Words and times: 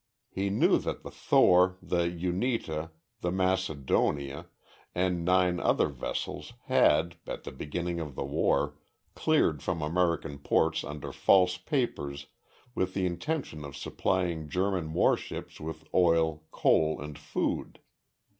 He 0.31 0.49
knew 0.49 0.79
that 0.79 1.03
the 1.03 1.11
Thor, 1.11 1.77
the 1.79 2.05
Unita, 2.07 2.89
the 3.19 3.31
Macedonia, 3.31 4.47
and 4.95 5.23
nine 5.23 5.59
other 5.59 5.89
vessels 5.89 6.53
had, 6.63 7.17
at 7.27 7.43
the 7.43 7.51
beginning 7.51 7.99
of 7.99 8.15
the 8.15 8.25
war, 8.25 8.79
cleared 9.13 9.61
from 9.61 9.83
American 9.83 10.39
ports 10.39 10.83
under 10.83 11.11
false 11.11 11.57
papers 11.59 12.25
with 12.73 12.95
the 12.95 13.05
intention 13.05 13.63
of 13.63 13.77
supplying 13.77 14.49
German 14.49 14.91
warships 14.93 15.59
with 15.59 15.87
oil, 15.93 16.41
coal, 16.51 16.99
and 16.99 17.19
food. 17.19 17.77